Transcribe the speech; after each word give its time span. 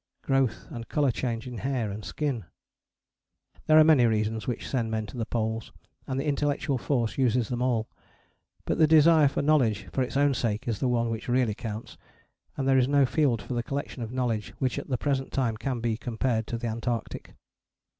Growth 0.23 0.65
and 0.71 0.89
colour 0.89 1.11
change 1.11 1.45
in 1.45 1.59
hair 1.59 1.91
and 1.91 2.03
skin? 2.03 2.45
There 3.67 3.77
are 3.77 3.83
many 3.83 4.07
reasons 4.07 4.47
which 4.47 4.67
send 4.67 4.89
men 4.89 5.05
to 5.05 5.15
the 5.19 5.27
Poles, 5.27 5.71
and 6.07 6.19
the 6.19 6.25
Intellectual 6.25 6.79
Force 6.79 7.19
uses 7.19 7.49
them 7.49 7.61
all. 7.61 7.87
But 8.65 8.79
the 8.79 8.87
desire 8.87 9.27
for 9.27 9.43
knowledge 9.43 9.85
for 9.93 10.01
its 10.01 10.17
own 10.17 10.33
sake 10.33 10.67
is 10.67 10.79
the 10.79 10.87
one 10.89 11.11
which 11.11 11.27
really 11.29 11.53
counts 11.53 11.97
and 12.57 12.67
there 12.67 12.79
is 12.79 12.87
no 12.87 13.05
field 13.05 13.43
for 13.43 13.53
the 13.53 13.61
collection 13.61 14.01
of 14.01 14.11
knowledge 14.11 14.55
which 14.57 14.79
at 14.79 14.87
the 14.87 14.97
present 14.97 15.31
time 15.31 15.55
can 15.55 15.79
be 15.81 15.97
compared 15.97 16.47
to 16.47 16.57
the 16.57 16.65
Antarctic. 16.65 17.35